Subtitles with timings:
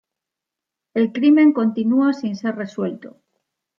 [0.95, 3.19] El crimen continua sin ser resuelto.